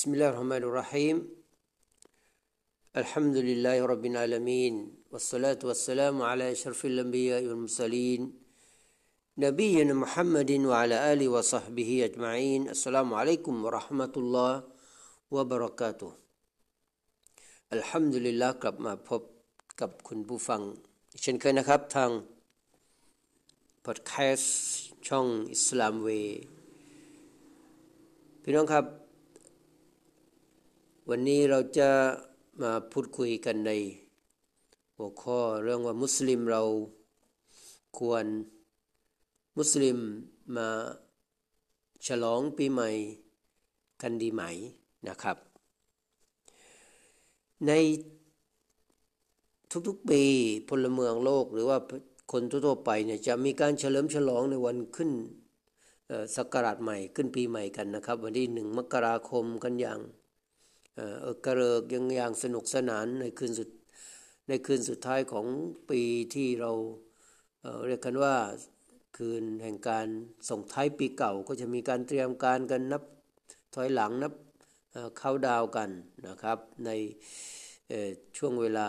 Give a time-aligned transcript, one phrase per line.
[0.00, 1.16] بسم الله الرحمن الرحيم
[2.96, 4.74] الحمد لله رب العالمين
[5.12, 8.20] والصلاة والسلام على أشرف الأنبياء والمرسلين
[9.38, 14.52] نبينا محمد وعلى آله وصحبه أجمعين السلام عليكم ورحمة الله
[15.30, 16.12] وبركاته
[17.72, 19.22] الحمد لله กลับมาพบ
[19.80, 20.62] กับคุณผู้ฟัง
[21.22, 22.10] เช่นเคยนะครับทาง
[23.86, 24.54] พอดแคสต์
[25.08, 26.08] ช่องอิสลามเว
[28.42, 28.84] พี่น้องครับ
[31.09, 31.89] วันนี้เราจะ
[32.61, 33.71] มาพูดคุยกันใน
[34.97, 36.63] หัวข้อเรื่องว่ามุสลิมเรา
[37.97, 38.25] ควร
[39.57, 39.97] มุสลิม
[40.55, 40.67] มา
[42.07, 42.89] ฉลองปีใหม่
[44.01, 44.43] กันดีไหม
[45.07, 45.37] นะครับ
[47.67, 47.71] ใน
[49.87, 50.23] ทุกๆปี
[50.69, 51.77] พลเมืองโลกหรือว่า
[52.31, 55.11] คนทั่วๆไปเนี่ยจะมีการเฉลิมฉลองในวันขึ้น
[56.35, 59.99] สักราชใหม่ขึ้นปีใหม่กันนะครับ วันที่หนึ่งมกราคมกันอย่าง
[60.95, 63.69] เออกระเริกยังอย่างสนุกสนานในคืนสุด
[64.47, 65.45] ในคืนสุดท้ายของ
[65.89, 66.01] ปี
[66.33, 66.71] ที่เรา
[67.61, 68.35] เเรียกกันว่า
[69.17, 70.07] คืนแห่งการ
[70.49, 73.03] ส่งท้ายปีเก่าก็จะมีการเตรียมการกันนับ
[73.75, 74.33] ถอยหลังนับ
[75.17, 75.89] เข้าดาวกัน
[76.27, 76.89] นะครับ ใน
[78.37, 78.87] ช่วงเวลา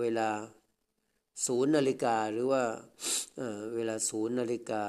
[0.00, 0.28] เวลา
[1.46, 2.62] ศูนย์นาฬิกาหรือว่า
[3.74, 4.84] เวลาศูนย์นาฬิกา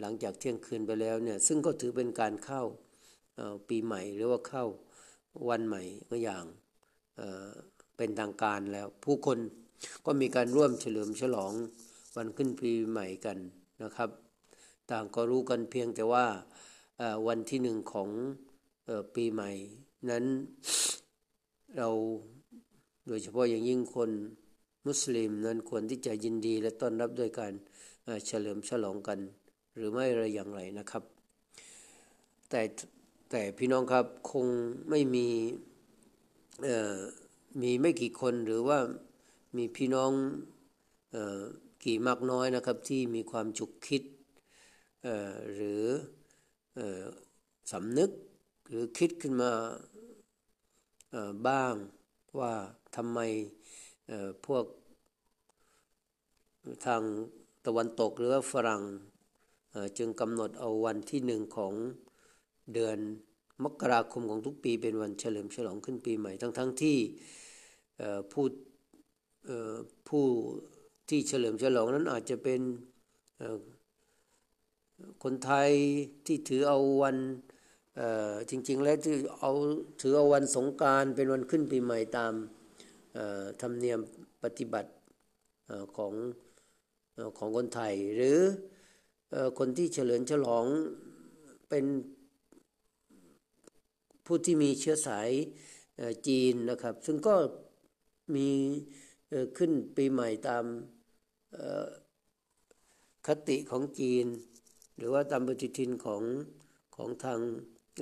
[0.00, 2.62] หลังจากเที่ยงคืนไปแล้วเนี่ยซึ่งก็ถือเป็นการเข้า
[3.68, 4.66] ปีใหม่หรือว่าเข้า
[5.48, 6.44] วันใหม่ก็อย่าง
[7.16, 9.38] เเป็นทางการแล้ว ผู้คน
[10.06, 11.52] ก็มีการร่วมเฉลิมฉลอง
[12.16, 13.38] วันขึ้นปีใหม่กัน
[13.82, 14.10] นะครับ
[14.90, 16.26] ต่างก็รู้กันเพียงแต่ว่า
[17.26, 18.08] วันที่หนึ่งของ
[19.14, 19.50] ปีใหม่
[20.10, 20.24] นั้น
[21.78, 21.88] เรา
[23.06, 24.10] โดยเฉพาะอย่างยิ่งคน
[24.86, 27.52] มุสลิมนั้นควรที่จะยินดีและต้อนรับด้วยการ
[28.26, 29.18] เฉลิมฉลองกัน
[29.74, 31.02] หรือไม่อะไรอย่างไรนะครับ
[32.50, 32.60] แต่
[33.36, 34.46] แต่พี่น้องครับคง
[34.90, 35.28] ไม่มี
[37.60, 38.78] มีไม่กี่คนหรือว่า
[39.56, 40.10] มีพี่น้อง
[41.14, 41.42] ออ
[41.84, 44.02] กี่มากน้อยนะครับที่มีความจุกคิด
[45.54, 45.82] หรือ
[47.72, 48.10] สำนึก
[48.68, 49.52] หรือคิดขึ้นมา
[51.48, 51.74] บ้าง
[52.38, 52.52] ว่า
[52.96, 53.18] ทำไม
[54.46, 54.64] พวก
[56.86, 57.02] ทาง
[57.66, 58.82] ตะวันตกหรือฝรั่ง
[59.98, 61.74] จึงกำหนดเอาวันที่หนึ่งของ
[62.72, 62.98] เดือน
[63.64, 66.96] มกราคมของทุกปีเป็นวันเฉลิมฉลองขึ้นปีใหม่ ทั้งๆทที่
[68.32, 68.44] ผู้
[70.08, 70.24] ผู้
[71.08, 72.60] ที่เฉลิมฉลองนั้นอาจจะเป็น
[75.22, 75.70] คนไทย
[76.26, 77.16] ที่ถือเอาวัน
[78.50, 79.52] จริง ๆ แล้วที่เอา
[80.00, 82.32] ถือเอาวันสงการเป็นวันขึ้นปีใหม่ตาม
[83.60, 84.00] ธรรมเนียม
[84.42, 84.90] ปฏิบัติ
[85.96, 86.12] ของ
[87.38, 88.38] ของคนไทย หรือ
[89.58, 90.64] คนที่เฉลิมฉลอง
[91.68, 91.84] เป็น
[94.26, 95.30] ผู้ที่มีเชื้อสาย
[96.26, 97.34] จีนนะครับ ซึ่งก็
[98.36, 98.48] มี
[99.56, 100.64] ขึ้นปีใหม่ตาม
[103.26, 104.26] คติของจีน
[104.96, 106.22] หรือว่าตามปฏิทินของ
[106.96, 107.40] ของทาง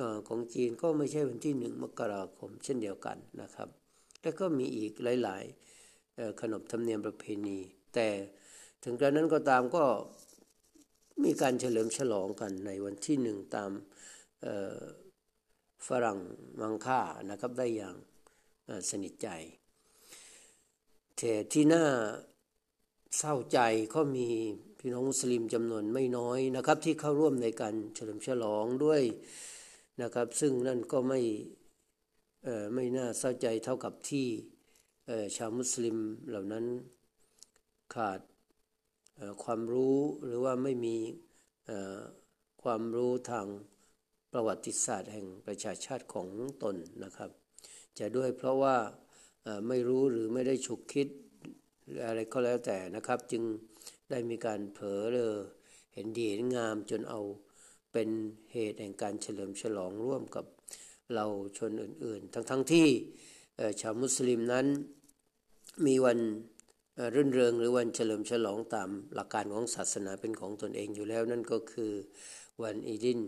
[0.01, 3.69] อของจีนก็ไม่ใช่วันที่หนึ่งมกราคมเช่นเดียวกันนะครับ
[4.23, 5.43] แล้วก็มีอีกหลาย
[5.91, 7.59] ๆ ขนบธรรมเนียมประเพณี
[7.95, 8.09] แต่
[8.85, 9.85] ถึงกระนั้นก็ตามก็
[11.25, 13.71] มีการเฉลิมฉลองกันในวันที่หนึ่งตาม
[15.89, 16.19] ฝรั่ง
[16.61, 17.01] มังค่า
[17.31, 17.97] นะครับได้อย่าง
[18.91, 19.29] สนิทใจ
[21.17, 21.85] แต่ที่น่า
[23.19, 23.59] เศร้าใจ
[23.95, 24.29] ก็มี
[24.79, 29.03] พี่น้องมุสลิมจำนวนไม่น้อยนะครับ ที่เข้าร่วมในการเฉลิมฉลองด้วย
[30.03, 31.21] นะครับ ซึ่งนั่นก็ไม่
[32.75, 34.27] ไม่น่าเศร้าใจเท่ากับที่
[35.37, 35.97] ชาวมุสลิม
[36.29, 36.65] เหล่านั้น
[37.95, 38.21] ขาด
[39.45, 40.97] ความรู้หรือว่าไม่มี
[42.63, 43.47] ความรู้ทาง
[44.33, 46.29] ประวัติศาสตร์แห่งประชาชาติของ
[46.63, 47.31] ตนนะครับ
[47.99, 48.77] จะด้วยเพราะว่า
[49.69, 51.09] ไม่รู้หรือไม่ได้ฉุกคิด
[52.07, 53.43] อะไรก็แล้วแต่นะครับ จึง
[54.11, 55.37] ได้มีการเผลอเลอ
[55.95, 57.21] เห็นดีเห็นงามจนเอา
[57.93, 58.09] เป็น
[58.53, 60.45] เหตุแห่งการเฉลิมฉลองร่วมกับ
[61.15, 61.27] เรา
[61.59, 62.89] ชนอื่นๆ ทั้งๆทที่
[63.81, 64.67] ชาวมุสลิมนั้น
[65.87, 66.19] มีวัน
[67.15, 71.93] รื่นเริงหรือวันเฉลิมฉลองตามหลักการของศาสนาเป็นของตนเองอยู่แล้วนั่นก็คือ
[72.63, 73.21] วันอีดิล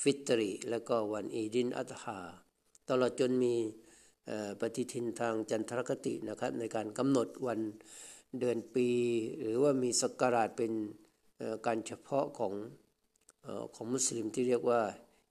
[0.00, 2.18] ฟิตรีและก็วันอีดิลอัฎฮา
[2.88, 3.54] ตลอดจนมี
[4.60, 7.60] ปฏิทินทางจันทรคตินะครับในการกำหนดวัน
[8.38, 8.88] เดือนปี
[9.40, 10.72] หรือว่ามีศักราชเป็น
[11.66, 12.52] การเฉพาะของ
[13.74, 14.80] ของมุสลิมที่เรียกว่า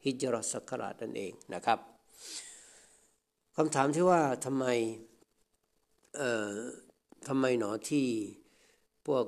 [0.06, 1.80] ฮิจเราะห์ศักราชนั่นเองนะครับ
[3.56, 4.66] คำถามที่ว่าทำไม
[7.28, 8.08] ทำไมหนอที่
[9.06, 9.26] พวก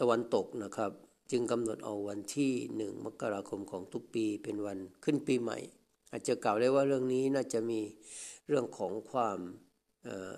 [0.00, 0.92] ตะวันตกนะครับ
[1.30, 5.58] จึงกำหนดเอาวันที่หนึ่งมกราคมของทุกปีเป็นวันขึ้นปีใหม่
[6.10, 7.80] อาจจะกล่าวได้ว่าเรื่องนี้น่าจะมี
[8.48, 9.38] เรื่องของความ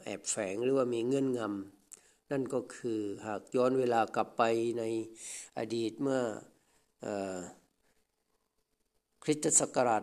[0.04, 4.42] แอบแฝงหรือว่ามีเงื่อนงำนั่นก็คือหากย้อนเวลากลับไป
[4.78, 4.84] ใน
[5.58, 6.22] อดีตเมื่อ
[9.22, 10.02] คริสตศักราช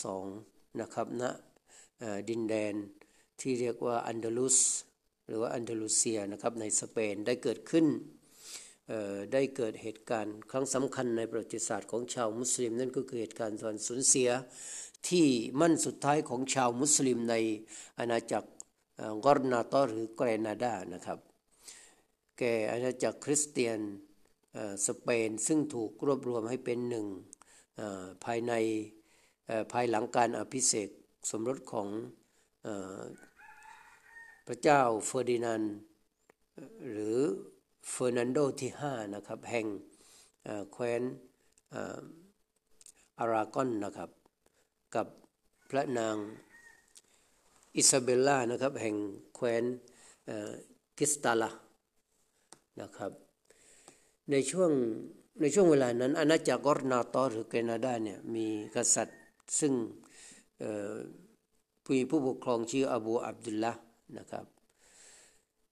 [0.00, 1.30] 1492 นะครับณนะ
[2.28, 2.74] ดินแดน
[3.40, 4.58] ที่เรียกว่าอันดาลุส
[5.26, 7.86] หรือว่าอันดาลูเซียนะครับในสเปนได้เกิดขึ้น
[9.32, 14.28] ได้เกิดเหตุการณ์ ครั้งสำคัญในประวัติศาสตร์ของชาวมุสลิม นั่นก็คือเหตุการณ์การสูญเสีย
[15.08, 15.26] ที่
[15.60, 17.34] มั่นสุดท้ายของชาวมุสลิมใน
[17.98, 18.48] อาณาจักร
[19.24, 21.18] กอร์นาตอหรือเกรนาดานะครับ
[22.38, 23.80] แก่อาณาจักรคริสเตียน
[24.86, 27.06] สเปนซึ่งถูกรวบรวมให้เป็นหนึ่ง
[28.24, 28.52] ภายใน
[29.72, 30.88] ภายหลังการอภิเษก
[31.30, 31.88] สมรสของ
[34.46, 35.62] พระเจ้าเฟอร์ดินานด์
[36.92, 37.18] หรือ
[37.90, 39.66] เฟอร์นันโดที่ห้านะครับแห่ง
[40.72, 41.02] แคว้น
[43.18, 44.10] อารากอนนะครับ
[44.94, 45.06] กับ
[45.68, 46.16] พระนาง
[47.76, 48.96] อิซาเบลล่านะครับแห่ง
[49.34, 49.64] แคว้น
[50.98, 51.50] กัสติยา
[52.80, 53.12] นะครับ
[54.30, 54.70] ในช่วง
[55.40, 59.18] ในช่วงเวลานั้นอาณาจักรกอร์นาตอหรือเกนาดาเนี่ยมีกษัตริย์
[59.58, 59.72] ซึ่ง
[61.84, 63.72] ผู้ผู้ปกครองชื่ออบูอับดุลละ
[64.18, 64.44] นะครับ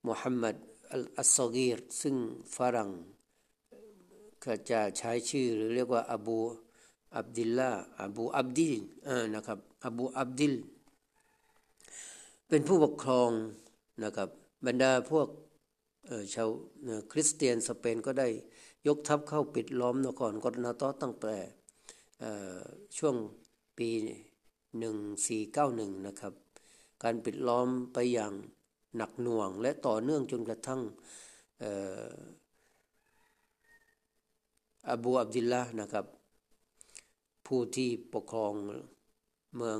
[0.07, 0.55] มุฮัมมัด
[0.93, 2.15] อัลซอกีรซึ่ง
[2.55, 2.89] ฝรั่ง
[4.43, 6.37] ก็จะใช้ชื่อหรือเรียกว่าอบู
[7.15, 8.75] อับดิลลาอบูอับดิล
[9.35, 10.55] นะครับอบูอับดิล
[12.47, 13.31] เป็นผู้ปกครอง
[14.03, 14.29] นะครับ
[14.65, 15.27] บรรดาพวก
[16.33, 16.49] ชาว
[17.11, 18.27] คริสเตียนสเปนก็ได้
[18.87, 21.35] ยกทัพเข้าปิดล้อมนครกอนาตอตั้งแต่
[22.97, 23.15] ช่วง
[23.77, 23.89] ปี
[24.97, 26.33] 1491 นะครับ
[27.03, 28.33] การปิดล้อมไปอย่าง
[28.97, 30.81] หนักหน่วง และต่อเนื่องจนกระทั่ง
[34.89, 36.05] อบูอับดิลละนะครับ
[37.47, 38.53] ผู้ที่ปกครอง
[39.55, 39.79] เมือง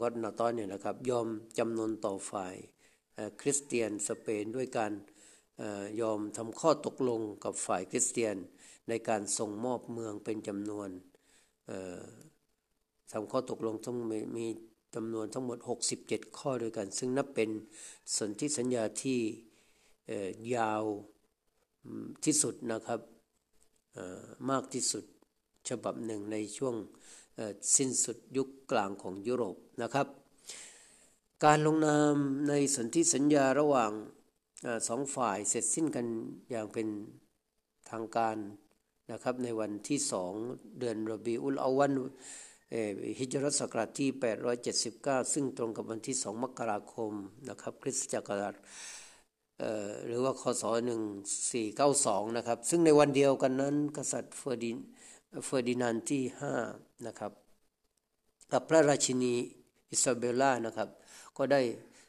[0.00, 1.28] กอดนาตอนเนี่ยนะครับ ยอม
[1.58, 2.54] จำนนต่อฝ่าย
[3.40, 4.92] คริสเตียนสเปนด้วยการ
[6.00, 8.36] ยอมทำข้อตกลงกับฝ่ายคริสเตียน
[8.88, 10.88] ในการส่งมอบเมืองเป็นจำนวน
[13.12, 13.96] ทำข้อตกลงต้อง
[14.36, 14.46] มี
[14.94, 15.58] จำนวนทั้งหมด
[15.98, 17.50] 67 ข้อด้วยกัน ซึ่งนับเป็น
[18.16, 19.20] สนธิสัญญาที่
[20.54, 20.84] ยาว
[22.24, 23.00] ที่สุดนะครับ
[24.50, 25.04] มากที่สุด
[25.68, 26.74] ฉบับหนึ่งในช่วง
[27.76, 30.06] สิ้นสุดยุคกลางของยุโรปนะครับ
[31.44, 32.14] การลงนาม
[32.48, 33.92] ในสนธิสัญญาระหว่าง
[34.88, 36.06] สองฝ่ายเสร็จสิ้นกัน
[36.50, 36.88] อย่างเป็น
[37.90, 38.36] ทางการ
[39.12, 40.32] นะครับในวันที่สอง
[40.78, 41.92] เดือนรบีอุลอาวัน
[43.18, 44.10] ฮิจรัสศักราชที่
[44.72, 47.12] 879 ซึ่งตรงกับวันที่สองมกราคม
[47.48, 48.54] นะครับคริสตจักร
[50.06, 50.64] หรือว่าคศ
[51.50, 54.76] 1492นะครับซึ่งในวันเดียวกันนั้น กษัตริย์เฟอร์ดิน
[55.44, 56.22] เฟอร์ดินานด์ที่
[56.64, 57.32] 5นะครับ
[58.52, 59.34] กับพระราชินี
[59.90, 60.88] อิซาเบลล่านะครับ
[61.36, 61.60] ก็ได้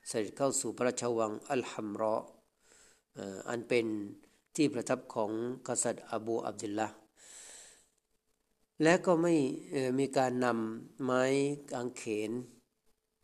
[0.07, 2.15] เสด็จเข้าสู่พระราชวังอัลฮัมรอ
[3.49, 3.85] อันเป็น
[4.55, 5.31] ที่ประทับของ
[5.67, 7.00] กษัตริย์อบูอับดุลลอฮ์
[8.83, 9.33] และก็ได้
[9.99, 11.23] มีการนำไม้
[11.71, 12.31] กางเขน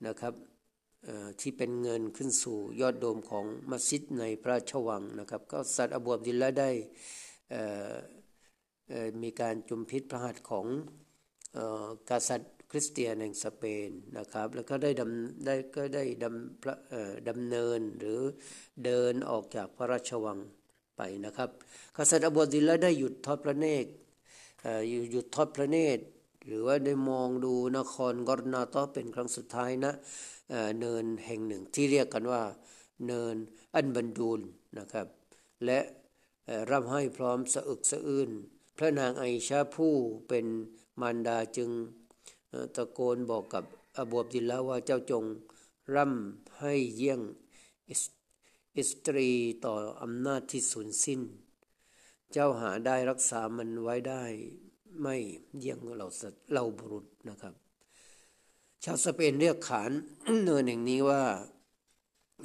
[0.05, 0.33] นะครับ
[1.39, 6.69] ที่เป็นเงินขึ้นสู่ยอดโดมของมัสยิดในพระราชวังนะครับ ก็สัตว์อบูอับดิลละได้
[9.21, 10.65] มีการจุมพิษพระหัตถ์ของ
[12.09, 18.19] กษัตริย์คริสเตียนแห่งสเปนนะครับ แล้วก็ได้ดำได้ก็ได้ดำดำเนินหรือ
[18.85, 20.39] เดินออกจากพระราชวัง
[20.97, 21.49] ไปนะครับ
[21.97, 23.91] กษัตริย์อบูดิลละได้หยุดทอดพระเนตร
[25.11, 26.03] หยุดทอดพระเนตร
[26.45, 29.93] หรือว่าได้มองดูนครกอรนาตอเป็นครั้งสุดท้ายนะ
[30.79, 32.43] เนินแห่งหนึ่งที่เรียกกันว่า
[33.07, 33.35] เนิน
[33.75, 34.41] อันบันดูล
[34.77, 35.07] นะครับ
[35.65, 35.79] และ
[36.69, 38.29] ร่ำให้พร้อมสะอึกสะอื้น
[38.77, 39.93] พระนางไอชาผู้
[40.27, 40.45] เป็น
[41.01, 41.69] มารดาจึง
[42.75, 43.63] ตะโกนบอกกับ
[43.97, 45.23] อบูบดิลละว่าเจ้าจง
[45.95, 47.21] ร่ำให้เยี่ยง
[48.77, 49.29] อิสตรี
[49.65, 51.21] ต่ออำนาจที่สูญสิ้น
[52.33, 54.23] เจ้าหาได้รักษามันไว้ได้
[55.01, 55.15] ไม่
[55.57, 56.07] เยี่ยงเรา
[56.53, 57.53] เราบุรุษนะครับ
[58.83, 59.91] ชาวสเปนเรียกขาน
[60.43, 61.23] เนินแห่งนี้ว่า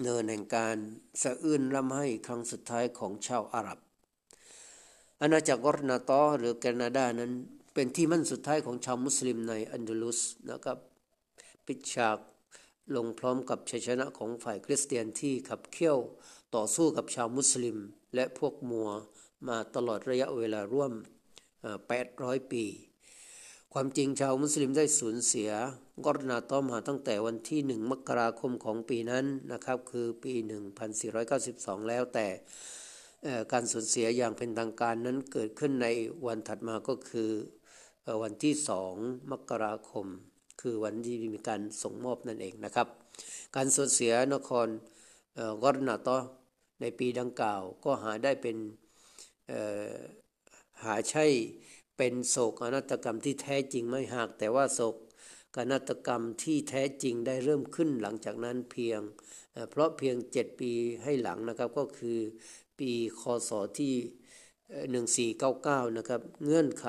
[0.02, 0.76] เนินแห่งการ
[1.22, 3.78] สะอื้นร่ำให้ครั้งสุดท้ายของชาวอาหรับ
[5.20, 7.32] อาณาจักรกอรนาตอหรือแคนาดานั้น
[7.74, 10.20] เป็นที่มั่นสุดท้ายของชาวมุสลิมในอันดาลุส
[10.50, 10.78] นะครับ
[11.66, 12.18] ปิดฉาก
[12.96, 15.98] ลงพร้อมกับชัยชนะของฝ่ายคริสเตียนที่ขับเคี่ยว
[16.54, 17.76] ต่อสู้กับชาวมุสลิม
[18.14, 18.90] และพวกมัว
[19.48, 20.92] มาตลอดระยะเวลาร่วม
[21.72, 22.64] 800 ปี
[23.72, 25.50] ความจริงชาวมุสลิมได้สูญเสีย
[26.04, 30.32] กอรนาตอมาตั้งแต่วันที่ 1 มกราคมของปีนั้นนะครับ คือปี
[31.10, 32.26] 1492 แล้วแต่
[33.52, 35.86] การสูญเสียอย่างเป็นทางการนั้นเกิดขึ้นใน
[36.26, 37.30] วันถัดมาก็คือ
[38.22, 38.94] วันที่สอง
[39.32, 40.06] มกราคม
[40.60, 42.88] คือวันที่มีการส่งมอบนั่นเองนะครับ
[43.56, 44.68] การสูญเสียนคร
[45.62, 46.16] กอรนาตอ
[46.80, 48.56] ในปีดังกล่าวก็หาได้เป็น
[50.82, 51.26] หาใช่
[51.96, 54.96] เป็นโศกอนาตกรรมที่แท้จริงไม่หาก แต่ว่าโศก
[55.56, 59.00] กนาตกรรมที่แท้จริงได้เริ่มขึ้นหลังจากนั้นเพียง
[59.70, 60.72] เพราะเพียงเจ็ดปี
[61.02, 62.18] ให้หลังนะครับก็คือ
[62.78, 63.94] ปีคศที่
[65.40, 66.86] 1499 นะครับ เงื่อนไข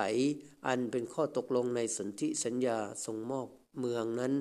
[0.68, 3.48] อันเป็นข้อตกลงในสนธิสัญญาส่งมอบ
[3.80, 4.34] เมืองนั้น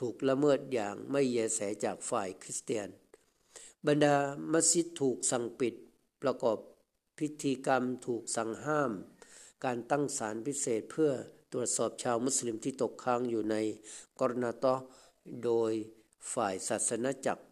[0.00, 2.88] ถูกละเมิดอย่างไม่แยแสจากฝ่ายคริสเตียน
[3.86, 4.14] บรรดา
[4.52, 5.74] มัสยิดถูกสั่งปิด
[6.22, 6.58] ประกอบ
[7.18, 8.92] พิธีกรรมถูกสั่งห้าม
[9.64, 11.10] การตั้งศาลพิเศษเพื่อ
[11.52, 13.56] ตรวจสอบชาวมุสลิมที่ตกค้างอยู่ใน
[14.20, 14.74] กรณาตอ
[15.44, 15.72] โดย
[16.32, 17.42] ฝ่ายศาสนาจักร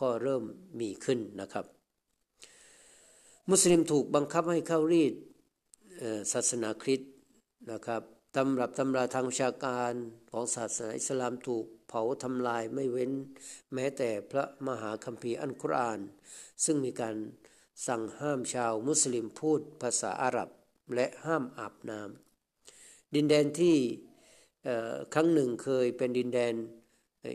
[0.00, 0.42] ก็เริ่ม
[0.80, 1.66] มีขึ้นนะครับ
[3.50, 5.14] มุสลิมถูกบังคับให้เข้ารีด
[6.32, 7.10] ศาสนาคริสต์
[7.72, 8.02] นะครับ
[8.36, 9.92] ตำรับตำราทางวิชาการ
[10.30, 13.12] ของศาสนาอิสลามถูกเผาทำลายไม่เว้น
[13.74, 16.00] แม้แต่พระมหาคัมภีร์อันกุรอาน
[16.64, 17.16] ซึ่งมีการ
[17.86, 20.48] สั่งห้ามชาวมุสลิมพูดภาษาอาหรับ
[20.94, 23.76] และห้ามอาบน้ำดินแดนที่
[25.14, 26.54] ครั้งหนึ่งเคยเป็นดินแดน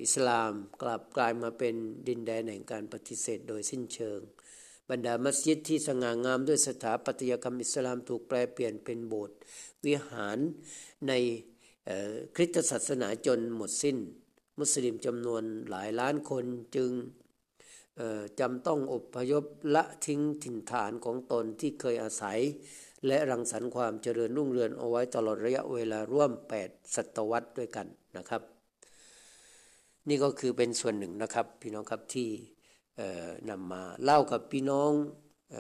[0.04, 1.76] อิสลามกลับกลายมาเป็น
[2.08, 4.20] ดินแดนแห่งการปฏิเสธโดยสิ้นเชิง
[4.90, 9.38] บรรดามัสยิดที่สง่างามด้วยสถาปัตยกรรมอิสลามถูกแปลเปลี่ยนเป็นโบสถ์
[9.86, 10.38] วิหาร
[11.08, 11.14] ใน
[12.36, 13.98] คริสตศาสนาจนหมดสิ้น
[14.60, 16.46] มุสลิมจำนวนหลายล้านคน
[16.76, 16.90] จึง
[18.40, 19.44] จำต้องอบพยพ
[19.76, 22.40] ละทิ้งถิ่นฐานของตนที่เคยอาศัย
[23.08, 26.32] และรังสรรค์ความเจริญรุ่งเรืองเอาไว้ตลอดระยะเวลาร่วม
[26.64, 28.42] 8 ศตวรรษด้วยกันนะครับ
[30.10, 32.30] นี่ก็คือเป็นส่วนหนึ่งนะครับ พี่น้องครับที่
[33.50, 34.92] นำมาเล่ากับพี่น้อง
[35.52, 35.58] เอ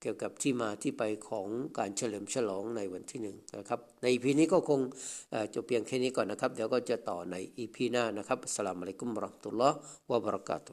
[0.00, 1.48] เกี่ยวกับที่มาที่ไปของ
[1.78, 4.80] การเฉลิมฉลองในวันที่หนึ่งนะครับ ในอีพีนี้ก็คง
[5.54, 9.76] จบเพียงแค่นี้ก่อนนะครับ เดี๋ยวก็จะต่อในอีพีหน้านะครับสลามอะลัยกุมรอฮ์ตุลลอฮ์
[10.10, 10.72] วะบรักาตุ